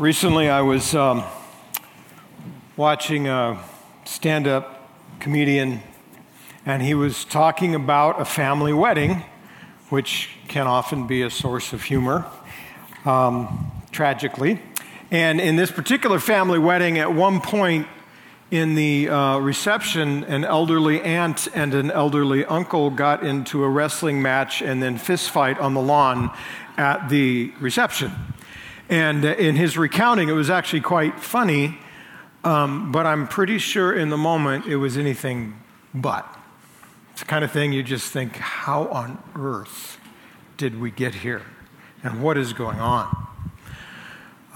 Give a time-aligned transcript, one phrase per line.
[0.00, 1.22] Recently, I was um,
[2.74, 3.62] watching a
[4.06, 5.82] stand up comedian,
[6.64, 9.22] and he was talking about a family wedding,
[9.90, 12.24] which can often be a source of humor,
[13.04, 14.62] um, tragically.
[15.10, 17.86] And in this particular family wedding, at one point
[18.50, 24.22] in the uh, reception, an elderly aunt and an elderly uncle got into a wrestling
[24.22, 26.30] match and then fistfight on the lawn
[26.78, 28.12] at the reception.
[28.90, 31.78] And in his recounting, it was actually quite funny,
[32.42, 35.54] um, but I'm pretty sure in the moment it was anything
[35.94, 36.26] but.
[37.12, 40.00] It's the kind of thing you just think, how on earth
[40.56, 41.42] did we get here?
[42.02, 43.28] And what is going on?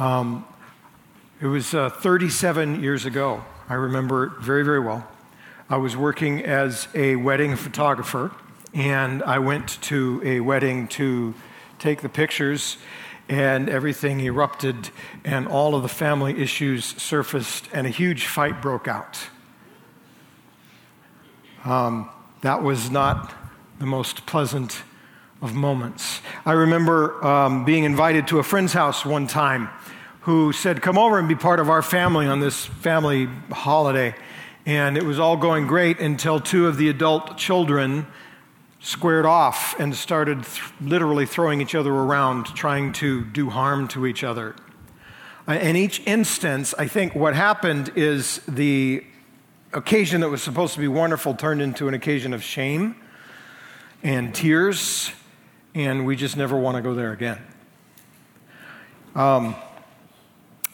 [0.01, 0.45] Um,
[1.41, 3.45] it was uh, 37 years ago.
[3.69, 5.07] I remember it very, very well.
[5.71, 8.33] I was working as a wedding photographer,
[8.73, 11.35] and I went to a wedding to
[11.79, 12.79] take the pictures
[13.29, 14.91] and everything erupted,
[15.25, 19.19] and all of the family issues surfaced, and a huge fight broke out.
[21.65, 22.11] Um,
[22.43, 23.35] that was not
[23.79, 24.83] the most pleasant
[25.41, 26.21] of moments.
[26.45, 29.69] I remember um, being invited to a friend's house one time
[30.23, 34.15] who said, Come over and be part of our family on this family holiday.
[34.67, 38.07] And it was all going great until two of the adult children
[38.85, 44.07] squared off and started th- literally throwing each other around, trying to do harm to
[44.07, 44.55] each other.
[45.49, 49.03] Uh, in each instance, I think what happened is the
[49.73, 52.95] occasion that was supposed to be wonderful turned into an occasion of shame
[54.03, 55.11] and tears,
[55.75, 57.39] and we just never want to go there again.
[59.15, 59.57] Um,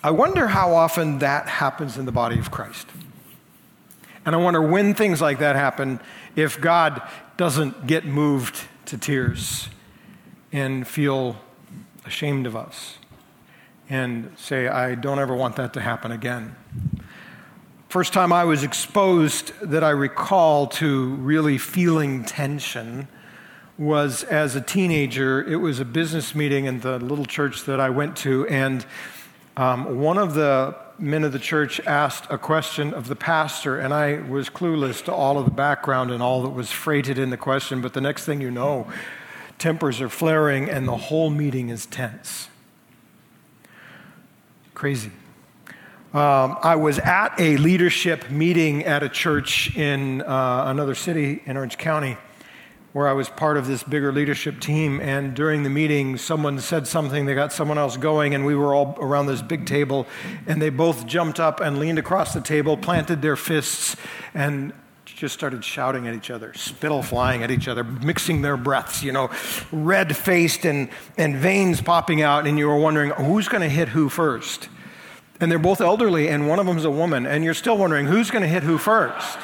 [0.02, 2.88] I wonder how often that happens in the body of Christ.
[4.26, 6.00] And I wonder when things like that happen,
[6.34, 7.02] if God
[7.40, 9.70] doesn't get moved to tears
[10.52, 11.40] and feel
[12.04, 12.98] ashamed of us
[13.88, 16.54] and say, I don't ever want that to happen again.
[17.88, 23.08] First time I was exposed that I recall to really feeling tension
[23.78, 25.42] was as a teenager.
[25.42, 28.84] It was a business meeting in the little church that I went to, and
[29.56, 33.94] um, one of the men of the church asked a question of the pastor, and
[33.94, 37.36] I was clueless to all of the background and all that was freighted in the
[37.36, 37.80] question.
[37.80, 38.86] But the next thing you know,
[39.58, 42.48] tempers are flaring and the whole meeting is tense.
[44.74, 45.10] Crazy.
[46.12, 51.56] Um, I was at a leadership meeting at a church in uh, another city in
[51.56, 52.16] Orange County
[52.92, 55.00] where I was part of this bigger leadership team.
[55.00, 58.74] And during the meeting, someone said something, they got someone else going, and we were
[58.74, 60.06] all around this big table.
[60.46, 63.96] And they both jumped up and leaned across the table, planted their fists,
[64.34, 64.72] and
[65.04, 69.12] just started shouting at each other, spittle flying at each other, mixing their breaths, you
[69.12, 69.30] know,
[69.70, 72.46] red faced and, and veins popping out.
[72.46, 74.68] And you were wondering who's going to hit who first.
[75.38, 78.30] And they're both elderly, and one of them's a woman, and you're still wondering who's
[78.30, 79.38] going to hit who first.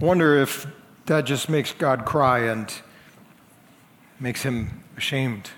[0.00, 0.66] Wonder if
[1.08, 2.70] that just makes God cry and
[4.20, 5.50] makes him ashamed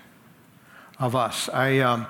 [0.97, 1.49] of us.
[1.49, 2.07] I, um,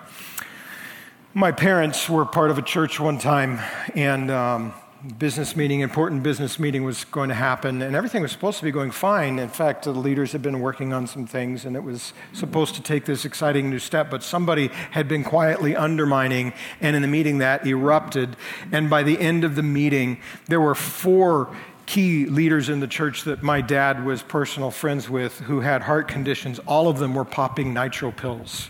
[1.34, 3.60] my parents were part of a church one time,
[3.96, 4.74] and um,
[5.18, 8.70] business meeting, important business meeting was going to happen, and everything was supposed to be
[8.70, 9.40] going fine.
[9.40, 12.84] In fact, the leaders had been working on some things, and it was supposed to
[12.84, 17.40] take this exciting new step, but somebody had been quietly undermining, and in the meeting
[17.40, 18.38] that erupted.
[18.72, 21.56] And by the end of the meeting, there were four
[21.92, 26.08] key leaders in the church that my dad was personal friends with who had heart
[26.08, 28.70] conditions, all of them were popping nitro pills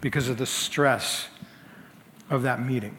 [0.00, 1.26] because of the stress
[2.30, 2.96] of that meeting.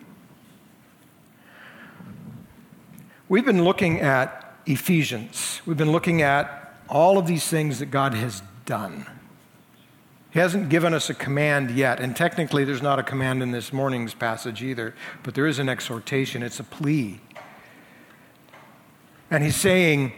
[3.30, 5.62] We've been looking at Ephesians.
[5.66, 9.06] We've been looking at all of these things that God has done.
[10.32, 13.72] He hasn't given us a command yet, and technically there's not a command in this
[13.72, 14.94] morning's passage either,
[15.24, 17.22] but there is an exhortation, it's a plea.
[19.30, 20.14] And he's saying,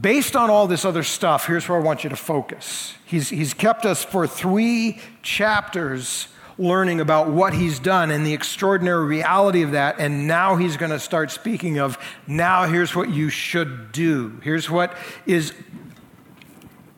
[0.00, 2.94] based on all this other stuff, here's where I want you to focus.
[3.04, 9.04] He's, he's kept us for three chapters learning about what he's done and the extraordinary
[9.04, 9.96] reality of that.
[9.98, 14.40] And now he's going to start speaking of now here's what you should do.
[14.42, 14.96] Here's what
[15.26, 15.52] is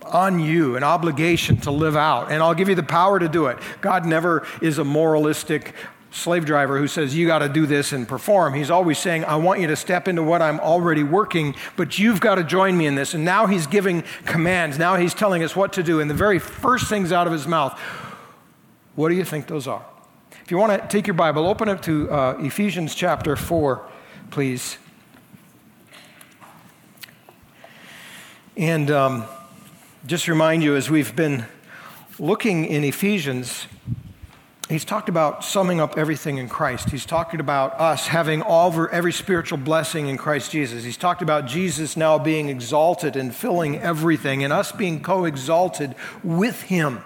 [0.02, 2.30] on you, an obligation to live out.
[2.30, 3.58] And I'll give you the power to do it.
[3.80, 5.74] God never is a moralistic,
[6.10, 8.54] slave driver who says, You got to do this and perform.
[8.54, 12.20] He's always saying, I want you to step into what I'm already working, but you've
[12.20, 13.14] got to join me in this.
[13.14, 14.78] And now he's giving commands.
[14.78, 16.00] Now he's telling us what to do.
[16.00, 17.78] And the very first things out of his mouth,
[18.94, 19.84] what do you think those are?
[20.44, 23.84] If you want to take your Bible, open it to uh, Ephesians chapter 4,
[24.30, 24.78] please.
[28.56, 29.24] And um,
[30.06, 31.46] just remind you, as we've been
[32.18, 33.66] looking in Ephesians,
[34.68, 36.90] he's talked about summing up everything in Christ.
[36.90, 40.84] He's talked about us having all every spiritual blessing in Christ Jesus.
[40.84, 45.94] He's talked about Jesus now being exalted and filling everything, and us being co exalted
[46.22, 47.04] with him.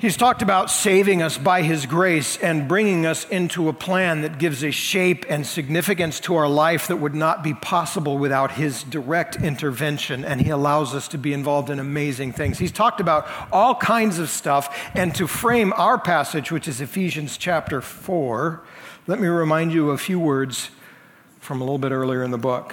[0.00, 4.38] He's talked about saving us by His grace and bringing us into a plan that
[4.38, 8.84] gives a shape and significance to our life that would not be possible without His
[8.84, 10.24] direct intervention.
[10.24, 12.60] And He allows us to be involved in amazing things.
[12.60, 14.88] He's talked about all kinds of stuff.
[14.94, 18.62] And to frame our passage, which is Ephesians chapter 4,
[19.08, 20.70] let me remind you a few words
[21.40, 22.72] from a little bit earlier in the book.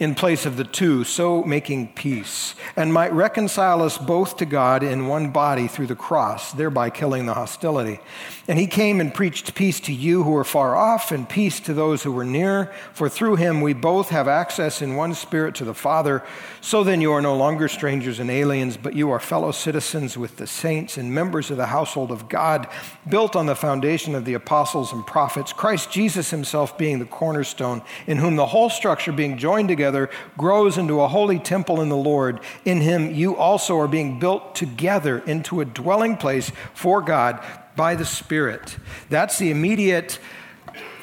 [0.00, 4.82] in place of the two, so making peace, and might reconcile us both to God
[4.82, 8.00] in one body through the cross, thereby killing the hostility.
[8.48, 11.74] And he came and preached peace to you who are far off, and peace to
[11.74, 15.64] those who were near, for through him we both have access in one spirit to
[15.64, 16.24] the Father.
[16.60, 20.38] So then you are no longer strangers and aliens, but you are fellow citizens with
[20.38, 22.66] the saints and members of the household of God,
[23.08, 27.80] built on the foundation of the apostles and prophets, Christ Jesus himself being the cornerstone,
[28.08, 30.08] in whom the whole structure being joined together together
[30.38, 32.40] grows into a holy temple in the Lord.
[32.64, 37.44] In him, you also are being built together into a dwelling place for God
[37.76, 38.78] by the Spirit.
[39.10, 40.18] That's the immediate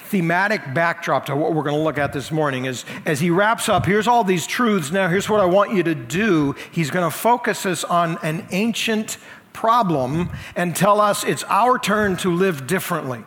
[0.05, 3.69] thematic backdrop to what we're going to look at this morning is as he wraps
[3.69, 7.09] up here's all these truths now here's what i want you to do he's going
[7.09, 9.17] to focus us on an ancient
[9.53, 13.23] problem and tell us it's our turn to live differently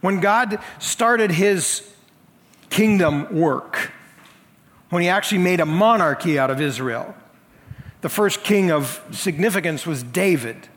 [0.00, 1.88] when god started his
[2.68, 3.92] kingdom work
[4.90, 7.14] when he actually made a monarchy out of Israel.
[8.00, 10.68] The first king of significance was David.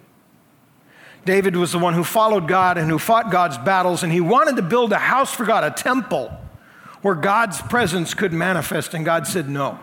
[1.24, 4.56] David was the one who followed God and who fought God's battles, and he wanted
[4.56, 6.31] to build a house for God, a temple
[7.04, 8.94] where God's presence could manifest.
[8.94, 9.80] And God said, No,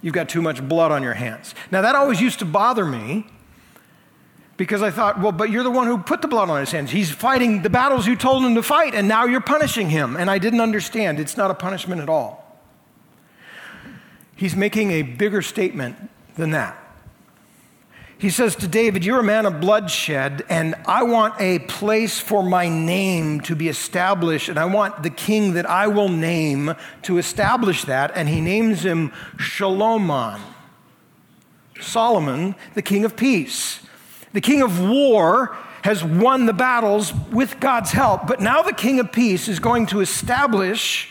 [0.00, 1.54] you've got too much blood on your hands.
[1.70, 3.26] Now, that always used to bother me
[4.56, 6.90] because I thought, well, but you're the one who put the blood on his hands.
[6.90, 10.16] He's fighting the battles you told him to fight, and now you're punishing him.
[10.16, 11.20] And I didn't understand.
[11.20, 12.47] It's not a punishment at all
[14.38, 15.96] he's making a bigger statement
[16.36, 16.82] than that.
[18.18, 22.42] He says to David, You're a man of bloodshed, and I want a place for
[22.42, 27.18] my name to be established, and I want the king that I will name to
[27.18, 28.10] establish that.
[28.16, 30.40] And he names him Shalomon,
[31.80, 33.86] Solomon, the king of peace.
[34.32, 38.98] The king of war has won the battles with God's help, but now the king
[38.98, 41.08] of peace is going to establish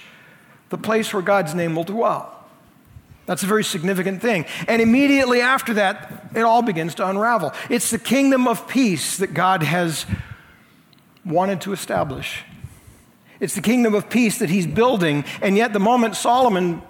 [0.70, 2.37] the place where God's name will dwell.
[3.28, 4.46] That's a very significant thing.
[4.68, 7.54] And immediately after that, it all begins to unravel.
[7.70, 10.06] It's the kingdom of peace that God has
[11.26, 12.44] wanted to establish.
[13.40, 16.82] It's the kingdom of peace that he's building, and yet the moment Solomon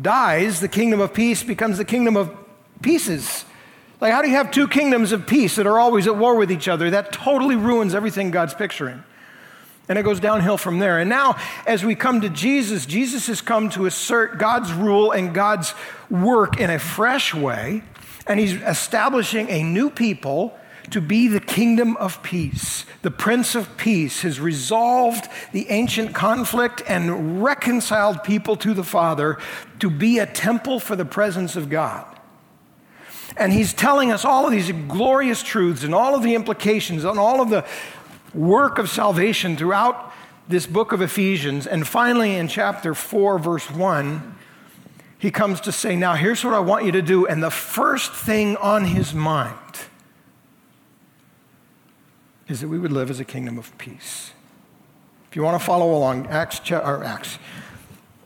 [0.00, 2.30] dies, the kingdom of peace becomes the kingdom of
[2.82, 3.44] pieces.
[4.00, 6.50] Like, how do you have two kingdoms of peace that are always at war with
[6.50, 6.90] each other?
[6.90, 9.02] That totally ruins everything God's picturing.
[9.88, 10.98] And it goes downhill from there.
[10.98, 11.36] And now,
[11.66, 15.74] as we come to Jesus, Jesus has come to assert God's rule and God's
[16.08, 17.82] work in a fresh way.
[18.26, 20.58] And he's establishing a new people
[20.90, 22.84] to be the kingdom of peace.
[23.02, 29.38] The Prince of Peace has resolved the ancient conflict and reconciled people to the Father
[29.80, 32.06] to be a temple for the presence of God.
[33.36, 37.18] And he's telling us all of these glorious truths and all of the implications and
[37.18, 37.64] all of the
[38.34, 40.12] work of salvation throughout
[40.48, 41.66] this book of Ephesians.
[41.66, 44.36] And finally, in chapter 4, verse 1,
[45.18, 47.26] he comes to say, Now, here's what I want you to do.
[47.26, 49.56] And the first thing on his mind
[52.48, 54.32] is that we would live as a kingdom of peace.
[55.30, 57.38] If you want to follow along, Acts, or Acts,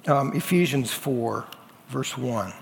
[0.07, 1.47] um, Ephesians 4,
[1.89, 2.53] verse 1.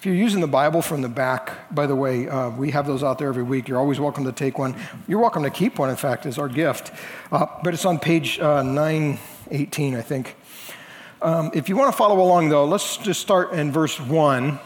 [0.00, 3.02] If you're using the Bible from the back, by the way, uh, we have those
[3.02, 3.68] out there every week.
[3.68, 4.74] You're always welcome to take one.
[5.06, 6.90] You're welcome to keep one, in fact, as our gift.
[7.30, 10.36] Uh, but it's on page uh, 918, I think.
[11.20, 14.58] Um, if you want to follow along, though, let's just start in verse 1.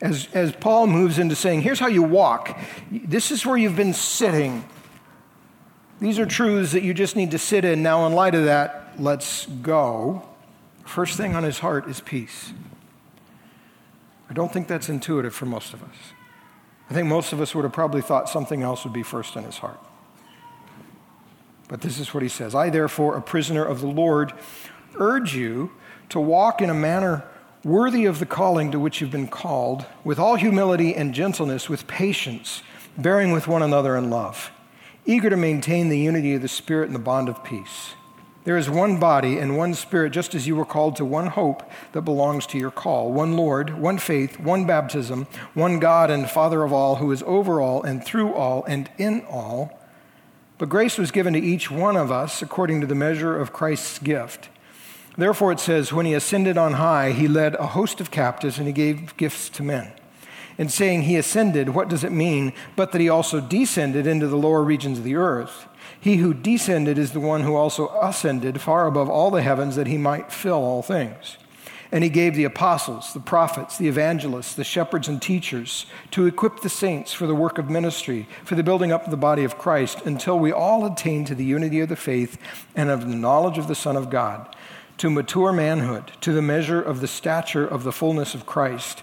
[0.00, 2.56] As, as Paul moves into saying, here's how you walk.
[2.88, 4.64] This is where you've been sitting.
[6.00, 7.82] These are truths that you just need to sit in.
[7.82, 10.22] Now, in light of that, let's go.
[10.84, 12.52] First thing on his heart is peace.
[14.28, 15.94] I don't think that's intuitive for most of us.
[16.90, 19.44] I think most of us would have probably thought something else would be first in
[19.44, 19.80] his heart.
[21.68, 24.32] But this is what he says I, therefore, a prisoner of the Lord,
[24.98, 25.72] urge you
[26.10, 27.24] to walk in a manner
[27.64, 31.88] worthy of the calling to which you've been called, with all humility and gentleness, with
[31.88, 32.62] patience,
[32.96, 34.52] bearing with one another in love,
[35.04, 37.94] eager to maintain the unity of the Spirit and the bond of peace.
[38.46, 41.68] There is one body and one Spirit, just as you were called to one hope
[41.90, 46.62] that belongs to your call one Lord, one faith, one baptism, one God and Father
[46.62, 49.76] of all, who is over all and through all and in all.
[50.58, 53.98] But grace was given to each one of us according to the measure of Christ's
[53.98, 54.48] gift.
[55.18, 58.68] Therefore, it says, When he ascended on high, he led a host of captives and
[58.68, 59.90] he gave gifts to men.
[60.56, 64.36] In saying he ascended, what does it mean but that he also descended into the
[64.36, 65.66] lower regions of the earth?
[66.06, 69.88] He who descended is the one who also ascended far above all the heavens that
[69.88, 71.36] he might fill all things.
[71.90, 76.60] And he gave the apostles, the prophets, the evangelists, the shepherds, and teachers to equip
[76.60, 79.58] the saints for the work of ministry, for the building up of the body of
[79.58, 82.38] Christ, until we all attain to the unity of the faith
[82.76, 84.54] and of the knowledge of the Son of God,
[84.98, 89.02] to mature manhood, to the measure of the stature of the fullness of Christ,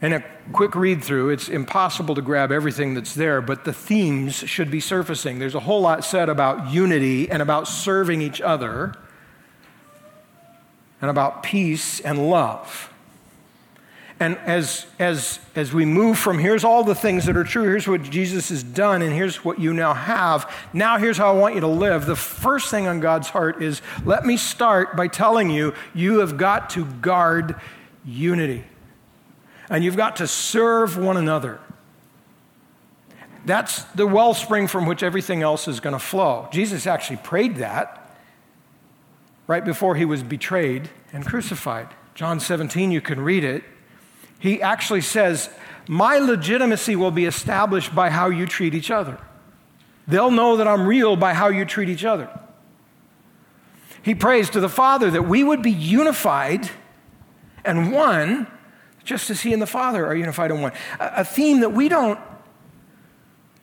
[0.00, 4.34] And a quick read through, it's impossible to grab everything that's there, but the themes
[4.34, 5.38] should be surfacing.
[5.38, 8.94] There's a whole lot said about unity and about serving each other
[11.00, 12.90] and about peace and love.
[14.20, 17.88] And as, as, as we move from here's all the things that are true, here's
[17.88, 21.56] what Jesus has done, and here's what you now have, now here's how I want
[21.56, 22.06] you to live.
[22.06, 26.36] The first thing on God's heart is let me start by telling you, you have
[26.36, 27.56] got to guard
[28.04, 28.64] unity.
[29.70, 31.60] And you've got to serve one another.
[33.44, 36.48] That's the wellspring from which everything else is going to flow.
[36.50, 38.00] Jesus actually prayed that
[39.46, 41.88] right before he was betrayed and crucified.
[42.14, 43.64] John 17, you can read it.
[44.38, 45.50] He actually says,
[45.88, 49.18] My legitimacy will be established by how you treat each other.
[50.06, 52.28] They'll know that I'm real by how you treat each other.
[54.02, 56.70] He prays to the Father that we would be unified
[57.64, 58.46] and one,
[59.04, 60.72] just as He and the Father are unified in one.
[60.98, 62.18] A, theme that we don't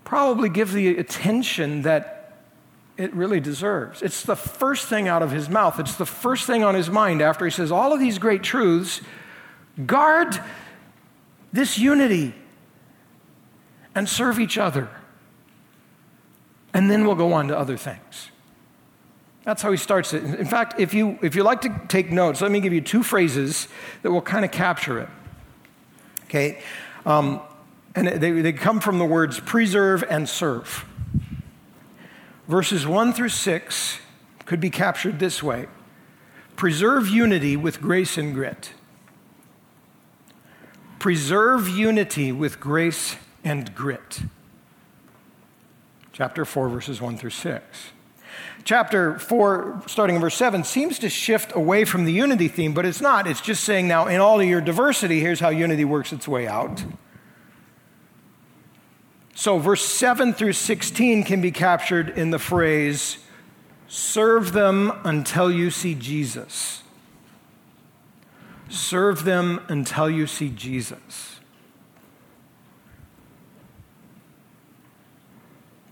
[0.03, 2.21] probably give the attention that
[2.97, 4.01] it really deserves.
[4.01, 7.21] It's the first thing out of his mouth, it's the first thing on his mind
[7.21, 9.01] after he says all of these great truths.
[9.85, 10.39] Guard
[11.53, 12.35] this unity
[13.95, 14.89] and serve each other.
[16.73, 18.31] And then we'll go on to other things.
[19.43, 20.23] That's how he starts it.
[20.23, 23.01] In fact, if you, if you like to take notes, let me give you two
[23.01, 23.67] phrases
[24.03, 25.09] that will kind of capture it.
[26.31, 26.61] Okay?
[27.05, 27.41] Um,
[27.93, 30.85] and they, they come from the words preserve and serve
[32.51, 33.99] verses 1 through 6
[34.45, 35.67] could be captured this way
[36.57, 38.73] Preserve unity with grace and grit.
[40.99, 44.21] Preserve unity with grace and grit.
[46.11, 47.91] Chapter 4, verses 1 through 6.
[48.63, 52.85] Chapter 4, starting in verse 7, seems to shift away from the unity theme, but
[52.85, 53.25] it's not.
[53.27, 56.47] It's just saying now, in all of your diversity, here's how unity works its way
[56.47, 56.83] out.
[59.33, 63.17] So, verse 7 through 16 can be captured in the phrase,
[63.87, 66.83] serve them until you see Jesus.
[68.69, 71.30] Serve them until you see Jesus.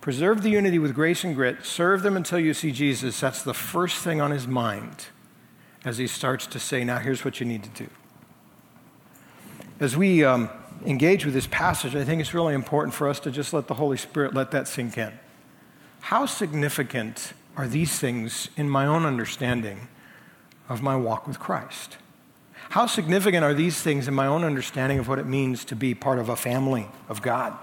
[0.09, 1.63] Preserve the unity with grace and grit.
[1.63, 3.19] Serve them until you see Jesus.
[3.19, 5.05] That's the first thing on his mind
[5.85, 7.87] as he starts to say, Now, here's what you need to do.
[9.79, 10.49] As we um,
[10.83, 13.75] engage with this passage, I think it's really important for us to just let the
[13.75, 15.13] Holy Spirit let that sink in.
[15.99, 19.89] How significant are these things in my own understanding
[20.69, 21.97] of my walk with Christ?
[22.69, 25.93] How significant are these things in my own understanding of what it means to be
[25.93, 27.55] part of a family of God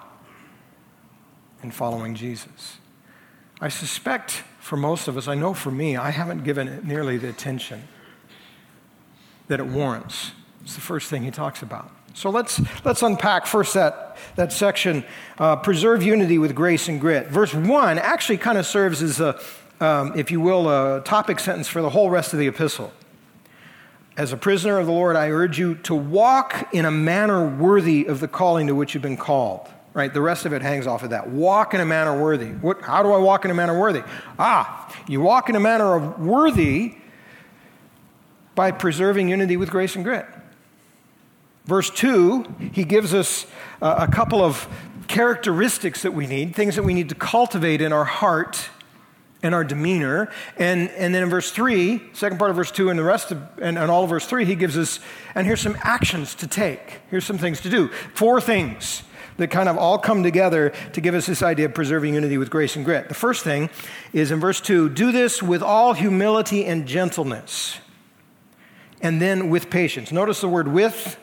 [1.63, 2.79] and following Jesus?
[3.61, 7.19] I suspect for most of us, I know for me, I haven't given it nearly
[7.19, 7.87] the attention
[9.49, 10.33] that it warrants.
[10.63, 11.91] It's the first thing he talks about.
[12.15, 15.05] So let's, let's unpack first that, that section
[15.39, 17.29] uh, preserve unity with grace and grit.
[17.29, 19.39] Verse 1 actually kind of serves as a,
[19.81, 22.93] um, if you will, a topic sentence for the whole rest of the epistle.
[24.17, 28.07] As a prisoner of the Lord, I urge you to walk in a manner worthy
[28.07, 29.69] of the calling to which you've been called.
[29.97, 30.13] Right?
[30.13, 31.31] The rest of it hangs off of that.
[31.31, 32.49] Walk in a manner worthy.
[32.49, 34.03] What, how do I walk in a manner worthy?
[34.39, 36.97] Ah, you walk in a manner of worthy
[38.55, 40.27] by preserving unity with grace and grit.
[41.65, 43.47] Verse 2, he gives us
[43.81, 44.69] a couple of
[45.09, 48.69] characteristics that we need, things that we need to cultivate in our heart
[49.43, 50.31] and our demeanor.
[50.59, 53.43] And, and then in verse 3, second part of verse 2, and the rest of,
[53.63, 55.01] and, and all of verse 3, he gives us,
[55.35, 57.01] and here's some actions to take.
[57.11, 57.89] Here's some things to do.
[57.89, 59.03] Four things
[59.37, 62.51] that kind of all come together to give us this idea of preserving unity with
[62.51, 63.09] grace and grit.
[63.09, 63.71] The first thing
[64.13, 67.79] is in verse 2 do this with all humility and gentleness,
[69.01, 70.13] and then with patience.
[70.13, 71.19] Notice the word with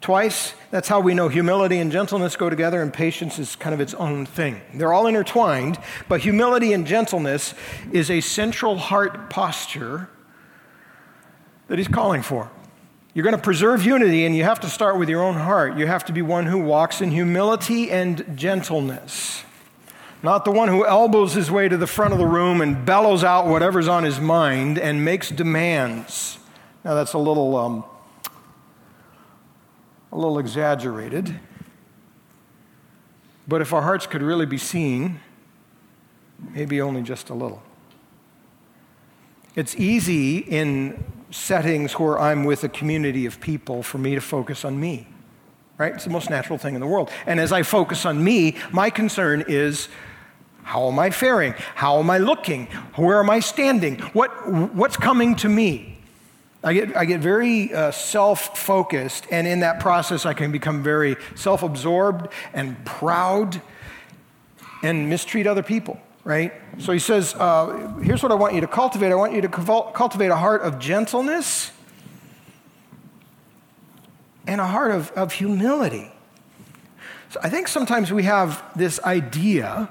[0.00, 0.54] twice.
[0.70, 3.94] That's how we know humility and gentleness go together, and patience is kind of its
[3.94, 4.60] own thing.
[4.74, 5.78] They're all intertwined,
[6.08, 7.54] but humility and gentleness
[7.92, 10.08] is a central heart posture
[11.68, 12.50] that he's calling for.
[13.16, 15.78] You're going to preserve unity, and you have to start with your own heart.
[15.78, 19.42] You have to be one who walks in humility and gentleness.
[20.22, 23.24] Not the one who elbows his way to the front of the room and bellows
[23.24, 26.38] out whatever's on his mind and makes demands.
[26.84, 27.84] Now, that's a little um,
[30.12, 31.40] a little exaggerated.
[33.48, 35.20] But if our hearts could really be seen,
[36.52, 37.62] maybe only just a little.
[39.54, 41.02] It's easy in
[41.36, 45.06] settings where I'm with a community of people for me to focus on me,
[45.78, 45.94] right?
[45.94, 47.10] It's the most natural thing in the world.
[47.26, 49.88] And as I focus on me, my concern is
[50.62, 51.54] how am I faring?
[51.76, 52.66] How am I looking?
[52.96, 54.00] Where am I standing?
[54.14, 55.96] What, what's coming to me?
[56.64, 60.82] I get, I get very uh, self focused, and in that process, I can become
[60.82, 63.62] very self absorbed and proud
[64.82, 66.52] and mistreat other people, right?
[66.78, 69.48] So he says, uh, Here's what I want you to cultivate I want you to
[69.48, 71.70] cultivate a heart of gentleness
[74.46, 76.10] and a heart of, of humility.
[77.30, 79.88] So I think sometimes we have this idea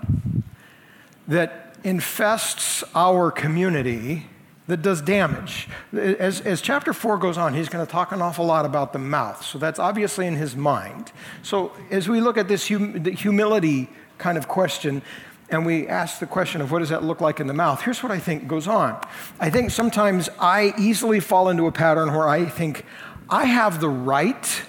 [1.29, 4.27] that infests our community
[4.67, 5.69] that does damage.
[5.93, 9.00] As, as chapter 4 goes on, he's going to talk an awful lot about the
[9.00, 9.45] mouth.
[9.45, 11.13] So that's obviously in his mind.
[11.43, 15.01] So as we look at this hum, humility kind of question,
[15.50, 18.01] and we ask the question of what does that look like in the mouth, here's
[18.01, 19.00] what I think goes on.
[19.40, 22.86] I think sometimes I easily fall into a pattern where I think
[23.29, 24.64] I have the right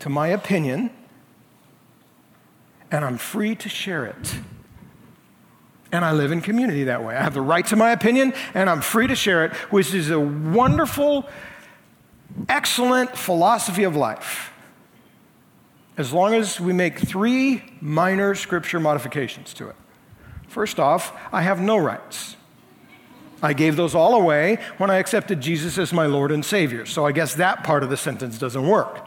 [0.00, 0.90] to my opinion,
[2.90, 4.36] and I'm free to share it.
[5.92, 7.16] And I live in community that way.
[7.16, 10.10] I have the right to my opinion and I'm free to share it, which is
[10.10, 11.28] a wonderful,
[12.48, 14.52] excellent philosophy of life.
[15.96, 19.76] As long as we make three minor scripture modifications to it.
[20.48, 22.36] First off, I have no rights.
[23.42, 26.86] I gave those all away when I accepted Jesus as my Lord and Savior.
[26.86, 29.06] So I guess that part of the sentence doesn't work.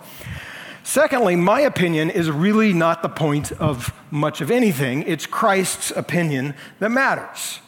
[0.84, 5.04] Secondly, my opinion is really not the point of much of anything.
[5.04, 7.60] It's Christ's opinion that matters.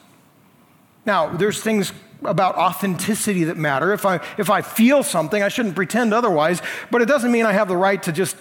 [1.06, 3.94] Now, there's things about authenticity that matter.
[3.94, 7.52] If I, if I feel something, I shouldn't pretend otherwise, but it doesn't mean I
[7.54, 8.38] have the right to just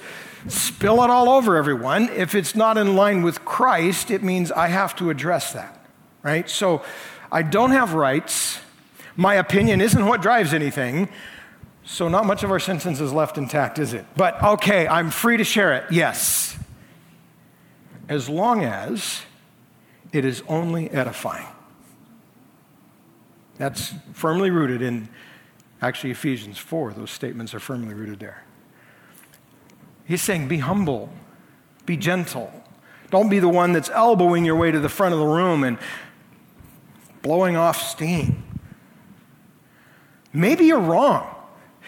[0.48, 2.08] spill it all over everyone.
[2.10, 5.84] If it's not in line with Christ, it means I have to address that,
[6.22, 6.48] right?
[6.48, 6.82] So
[7.30, 8.60] I don't have rights.
[9.16, 11.08] My opinion isn't what drives anything.
[11.84, 14.06] So, not much of our sentence is left intact, is it?
[14.16, 15.90] But okay, I'm free to share it.
[15.90, 16.56] Yes.
[18.08, 19.22] As long as
[20.12, 21.46] it is only edifying.
[23.56, 25.08] That's firmly rooted in
[25.82, 26.92] actually Ephesians 4.
[26.92, 28.44] Those statements are firmly rooted there.
[30.10, 31.08] He's saying, be humble,
[31.86, 32.52] be gentle.
[33.12, 35.78] Don't be the one that's elbowing your way to the front of the room and
[37.22, 38.42] blowing off steam.
[40.32, 41.32] Maybe you're wrong.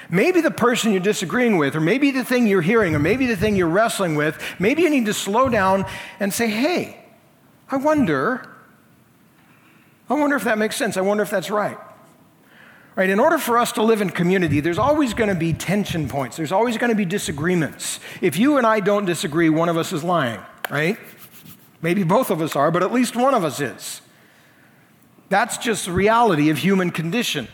[0.08, 3.36] Maybe the person you're disagreeing with, or maybe the thing you're hearing, or maybe the
[3.36, 5.84] thing you're wrestling with, maybe you need to slow down
[6.20, 7.04] and say, hey,
[7.72, 8.48] I wonder,
[10.08, 10.96] I wonder if that makes sense.
[10.96, 11.78] I wonder if that's right.
[12.94, 16.08] Right, in order for us to live in community, there's always going to be tension
[16.08, 16.36] points.
[16.36, 18.00] There's always going to be disagreements.
[18.20, 20.98] If you and I don't disagree, one of us is lying, right?
[21.80, 24.02] Maybe both of us are, but at least one of us is.
[25.30, 27.48] That's just the reality of human condition.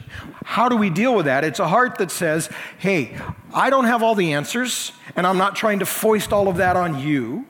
[0.44, 1.44] How do we deal with that?
[1.44, 3.16] It's a heart that says, hey,
[3.54, 6.76] I don't have all the answers, and I'm not trying to foist all of that
[6.76, 7.46] on you.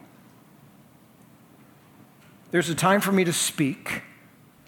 [2.51, 4.03] There's a time for me to speak,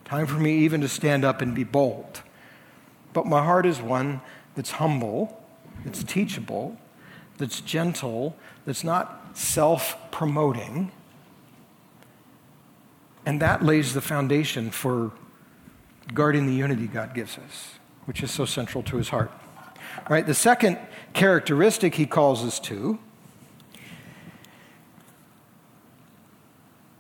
[0.07, 2.23] time for me even to stand up and be bold.
[3.13, 4.21] But my heart is one
[4.55, 5.43] that's humble,
[5.85, 6.77] that's teachable,
[7.39, 10.93] that's gentle, that's not self promoting.
[13.27, 15.13] And that lays the foundation for
[16.15, 19.31] guarding the unity God gives us, which is so central to his heart.
[20.09, 20.27] Right?
[20.27, 20.79] The second
[21.13, 22.99] characteristic he calls us to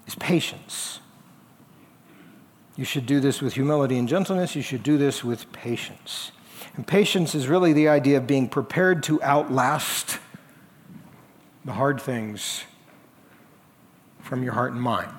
[0.06, 0.99] is patience.
[2.80, 4.56] You should do this with humility and gentleness.
[4.56, 6.32] You should do this with patience.
[6.76, 10.18] And patience is really the idea of being prepared to outlast
[11.66, 12.64] the hard things
[14.22, 15.12] from your heart and mind.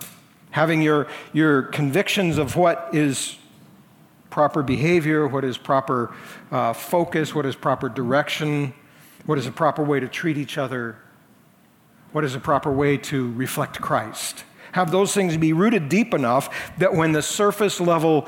[0.50, 3.38] Having your, your convictions of what is
[4.32, 6.15] proper behavior, what is proper
[6.50, 8.74] uh, focus, what is proper direction,
[9.28, 10.97] what is a proper way to treat each other,
[12.12, 14.45] what is a proper way to reflect Christ.
[14.74, 18.28] Have those things be rooted deep enough that when the surface level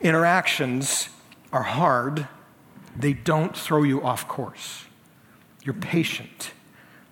[0.00, 1.08] interactions
[1.52, 2.26] are hard,
[2.96, 4.84] they don't throw you off course.
[5.62, 6.52] You're patient.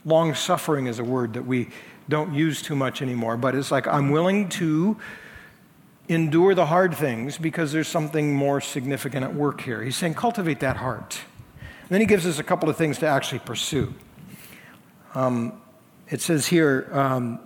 [0.05, 1.69] Long suffering is a word that we
[2.09, 4.97] don't use too much anymore, but it's like I'm willing to
[6.09, 9.83] endure the hard things because there's something more significant at work here.
[9.83, 11.21] He's saying, cultivate that heart.
[11.83, 13.95] And then he gives us a couple of things to actually pursue.
[15.15, 15.61] Um,
[16.11, 17.41] it says here, um,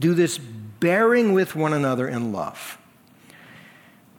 [0.00, 0.40] do this
[0.82, 2.76] bearing with one another in love,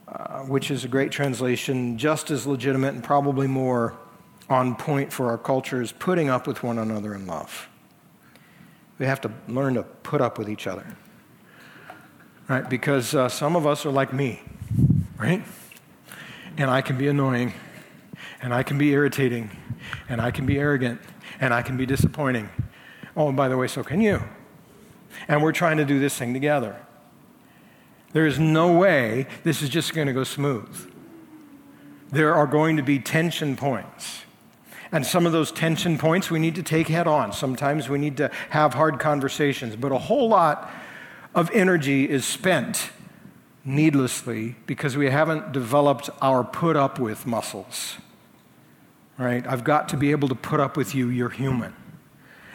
[0.08, 3.94] uh, which is a great translation, just as legitimate and probably more
[4.48, 7.68] on point for our culture is putting up with one another in love.
[8.98, 10.86] We have to learn to put up with each other,
[12.48, 12.66] right?
[12.66, 14.40] Because uh, some of us are like me,
[15.18, 15.44] right?
[16.56, 17.52] And I can be annoying,
[18.40, 19.50] and I can be irritating,
[20.08, 20.98] and I can be arrogant,
[21.40, 22.48] and I can be disappointing.
[23.14, 24.22] Oh, and by the way, so can you.
[25.28, 26.80] And we're trying to do this thing together.
[28.12, 30.90] There is no way this is just going to go smooth.
[32.10, 34.22] There are going to be tension points.
[34.92, 37.32] And some of those tension points we need to take head on.
[37.32, 39.74] Sometimes we need to have hard conversations.
[39.74, 40.70] But a whole lot
[41.34, 42.90] of energy is spent
[43.64, 47.96] needlessly because we haven't developed our put up with muscles.
[49.18, 49.44] Right?
[49.46, 51.08] I've got to be able to put up with you.
[51.08, 51.74] You're human.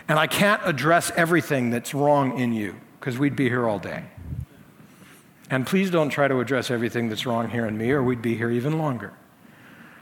[0.09, 4.05] And I can't address everything that's wrong in you because we'd be here all day.
[5.51, 8.35] And please don't try to address everything that's wrong here in me or we'd be
[8.35, 9.13] here even longer.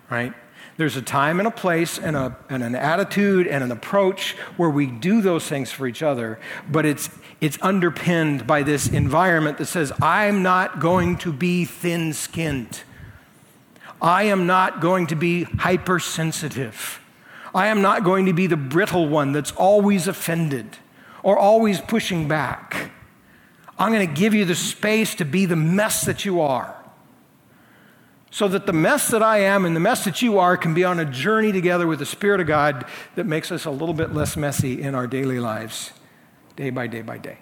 [0.10, 0.34] Right?
[0.78, 4.70] There's a time and a place and, a, and an attitude and an approach where
[4.70, 6.40] we do those things for each other,
[6.70, 7.10] but it's,
[7.42, 12.84] it's underpinned by this environment that says, I'm not going to be thin skinned.
[14.02, 17.02] I am not going to be hypersensitive.
[17.58, 20.78] I am not going to be the brittle one that's always offended
[21.24, 22.92] or always pushing back.
[23.80, 26.76] I'm going to give you the space to be the mess that you are.
[28.30, 30.84] So that the mess that I am and the mess that you are can be
[30.84, 34.14] on a journey together with the Spirit of God that makes us a little bit
[34.14, 35.94] less messy in our daily lives,
[36.56, 37.40] day by day by day.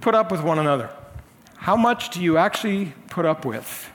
[0.00, 0.90] Put up with one another.
[1.58, 3.88] How much do you actually put up with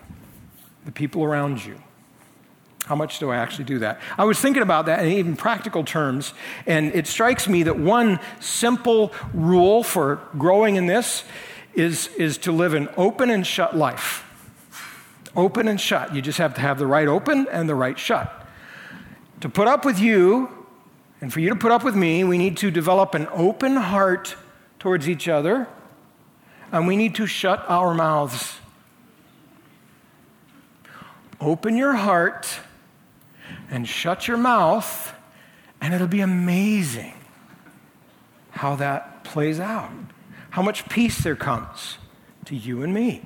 [0.85, 1.81] the people around you?
[2.85, 3.99] How much do I actually do that?
[4.15, 6.33] I was thinking about that in even practical terms,
[6.67, 11.23] and it strikes me that one simple rule for growing in this
[11.73, 14.21] is, is to live an open and shut life.
[15.35, 16.13] Open and shut.
[16.13, 18.45] You just have to have the right open and the right shut.
[19.41, 20.49] To put up with you,
[21.21, 24.35] and for you to put up with me, we need to develop an open heart
[24.77, 25.67] towards each other,
[26.71, 28.59] and we need to shut our mouths.
[31.41, 32.59] Open your heart
[33.69, 35.13] and shut your mouth,
[35.81, 37.13] and it'll be amazing
[38.51, 39.91] how that plays out.
[40.51, 41.97] How much peace there comes
[42.45, 43.23] to you and me.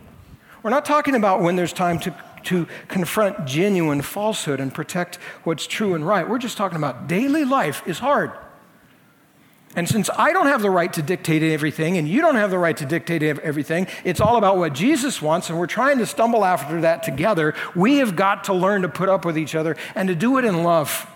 [0.63, 5.67] We're not talking about when there's time to, to confront genuine falsehood and protect what's
[5.67, 6.28] true and right.
[6.28, 8.32] We're just talking about daily life is hard.
[9.75, 12.58] And since I don't have the right to dictate everything and you don't have the
[12.58, 16.43] right to dictate everything, it's all about what Jesus wants, and we're trying to stumble
[16.43, 17.53] after that together.
[17.75, 20.45] We have got to learn to put up with each other and to do it
[20.45, 21.08] in love.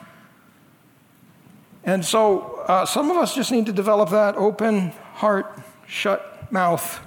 [1.84, 7.00] And so uh, some of us just need to develop that open heart, shut mouth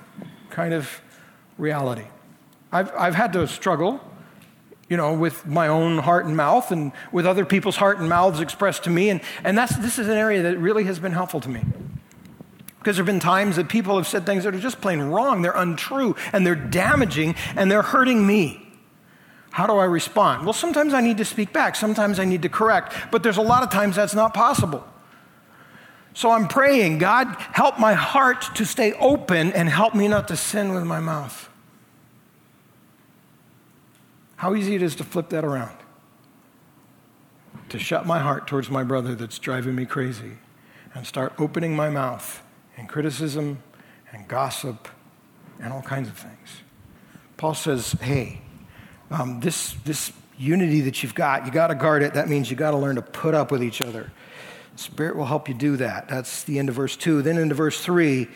[0.51, 1.01] kind of
[1.59, 2.05] reality.
[2.73, 4.01] I've, I've had to struggle
[4.89, 8.41] you know, with my own heart and mouth and with other people's heart and mouths
[8.41, 9.11] expressed to me.
[9.11, 11.63] And, and that's, this is an area that really has been helpful to me.
[12.79, 15.43] Because there have been times that people have said things that are just plain wrong,
[15.43, 18.63] they're untrue, and they're damaging, and they're hurting me.
[19.51, 20.45] How do I respond?
[20.45, 23.43] Well, sometimes I need to speak back, sometimes I need to correct, but there's a
[23.43, 24.87] lot of times that's not possible.
[26.15, 30.37] So I'm praying, God, help my heart to stay open and help me not to
[30.37, 31.51] sin with my mouth.
[34.37, 35.77] How easy it is to flip that around.
[37.71, 40.33] To shut my heart towards my brother that's driving me crazy
[40.95, 42.43] and start opening my mouth
[42.77, 43.63] in criticism
[44.13, 44.89] and gossip
[45.61, 46.63] and all kinds of things.
[47.37, 48.41] Paul says, hey,
[49.11, 52.15] um, this, this unity that you've got, you got to guard it.
[52.15, 54.13] That means you got to learn to put up with each other.
[54.77, 56.09] Spirit will help you do that.
[56.09, 57.23] That's the end of verse 2.
[57.23, 58.29] Then into verse 3,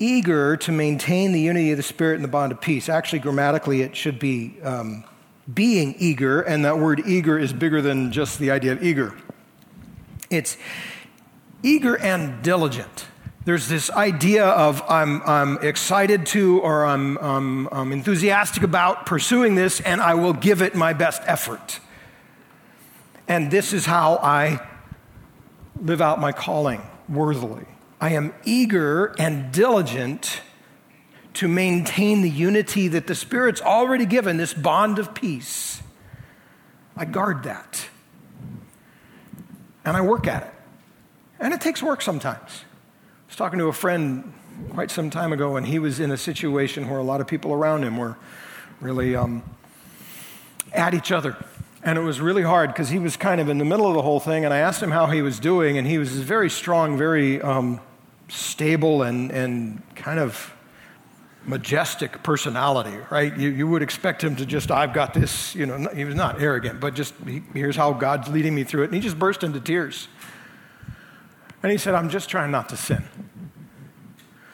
[0.00, 2.88] eager to maintain the unity of the Spirit and the bond of peace.
[2.88, 5.04] Actually, grammatically, it should be um,
[5.52, 9.14] being eager, and that word eager is bigger than just the idea of eager.
[10.30, 10.56] It's
[11.62, 13.06] eager and diligent.
[13.44, 19.54] There's this idea of I'm, I'm excited to or I'm, I'm, I'm enthusiastic about pursuing
[19.54, 21.80] this, and I will give it my best effort.
[23.28, 24.66] And this is how I
[25.80, 27.64] live out my calling worthily.
[28.00, 30.40] I am eager and diligent
[31.34, 35.82] to maintain the unity that the Spirit's already given, this bond of peace.
[36.96, 37.88] I guard that.
[39.84, 40.54] And I work at it.
[41.38, 42.64] And it takes work sometimes.
[42.64, 44.32] I was talking to a friend
[44.70, 47.52] quite some time ago, and he was in a situation where a lot of people
[47.52, 48.16] around him were
[48.80, 49.42] really um,
[50.72, 51.36] at each other.
[51.82, 54.02] And it was really hard because he was kind of in the middle of the
[54.02, 54.44] whole thing.
[54.44, 57.80] And I asked him how he was doing, and he was very strong, very um,
[58.30, 60.54] stable, and, and kind of
[61.44, 63.36] majestic personality, right?
[63.36, 66.40] You, you would expect him to just, I've got this, you know, he was not
[66.40, 68.86] arrogant, but just, he, here's how God's leading me through it.
[68.86, 70.08] And he just burst into tears.
[71.62, 73.04] And he said, I'm just trying not to sin.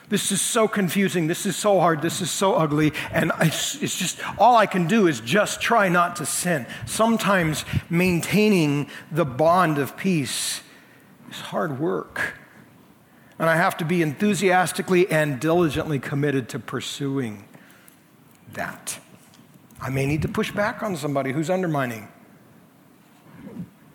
[0.08, 1.26] This is so confusing.
[1.26, 2.00] This is so hard.
[2.00, 2.92] This is so ugly.
[3.10, 6.66] And it's just, all I can do is just try not to sin.
[6.86, 10.60] Sometimes maintaining the bond of peace
[11.28, 12.34] is hard work.
[13.38, 17.44] And I have to be enthusiastically and diligently committed to pursuing
[18.54, 18.98] that.
[19.80, 22.08] I may need to push back on somebody who's undermining.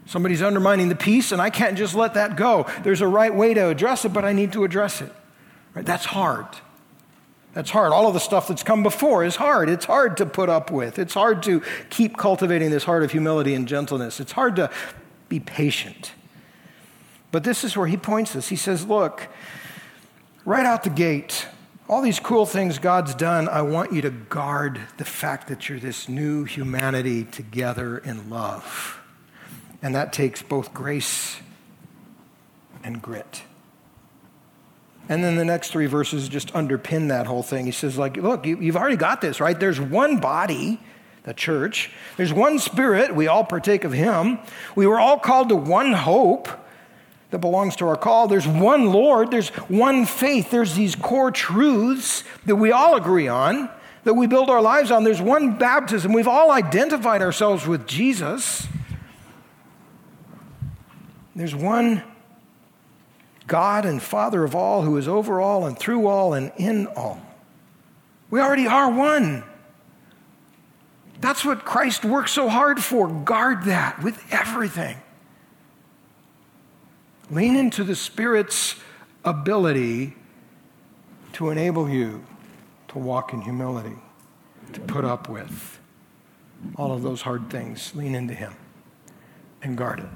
[0.05, 2.67] Somebody's undermining the peace, and I can't just let that go.
[2.83, 5.11] There's a right way to address it, but I need to address it.
[5.73, 5.85] Right?
[5.85, 6.47] That's hard.
[7.53, 7.91] That's hard.
[7.91, 9.69] All of the stuff that's come before is hard.
[9.69, 10.99] It's hard to put up with.
[10.99, 14.19] It's hard to keep cultivating this heart of humility and gentleness.
[14.19, 14.69] It's hard to
[15.29, 16.13] be patient.
[17.31, 18.49] But this is where he points us.
[18.49, 19.27] He says, Look,
[20.45, 21.47] right out the gate,
[21.87, 25.79] all these cool things God's done, I want you to guard the fact that you're
[25.79, 29.01] this new humanity together in love.
[29.81, 31.37] And that takes both grace
[32.83, 33.43] and grit.
[35.09, 37.65] And then the next three verses just underpin that whole thing.
[37.65, 39.59] He says, like, look, you, have already got this, right?
[39.59, 40.79] There's one body,
[41.23, 41.91] the church.
[42.15, 43.13] There's one spirit.
[43.13, 44.39] We all partake of him.
[44.75, 46.47] We were all called to one hope
[47.31, 48.27] that belongs to our call.
[48.27, 53.69] There's one Lord, there's one faith, there's these core truths that we all agree on,
[54.03, 55.03] that we build our lives on.
[55.03, 56.13] There's one baptism.
[56.13, 58.67] We've all identified ourselves with Jesus.
[61.35, 62.03] There's one
[63.47, 67.21] God and Father of all who is over all and through all and in all.
[68.29, 69.43] We already are one.
[71.19, 73.07] That's what Christ worked so hard for.
[73.07, 75.00] Guard that with everything.
[77.31, 78.75] Lean into the Spirit's
[79.23, 80.13] ability
[81.31, 82.25] to enable you
[82.89, 83.95] to walk in humility,
[84.73, 85.79] to put up with
[86.75, 87.95] all of those hard things.
[87.95, 88.53] Lean into Him
[89.63, 90.09] and guard it.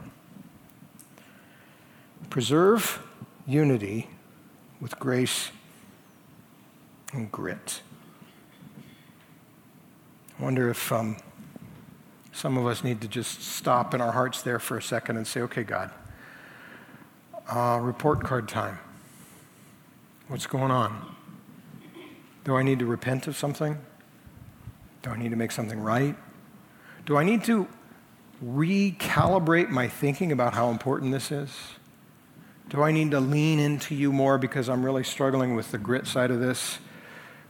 [2.29, 3.01] Preserve
[3.47, 4.09] unity
[4.81, 5.51] with grace
[7.13, 7.81] and grit.
[10.37, 11.15] I wonder if um,
[12.33, 15.25] some of us need to just stop in our hearts there for a second and
[15.25, 15.91] say, okay, God.
[17.47, 18.79] Uh, report card time.
[20.29, 21.15] What's going on?
[22.43, 23.77] Do I need to repent of something?
[25.03, 26.15] Do I need to make something right?
[27.05, 27.67] Do I need to
[28.43, 31.51] recalibrate my thinking about how important this is?
[32.69, 36.07] Do I need to lean into you more because I'm really struggling with the grit
[36.07, 36.79] side of this?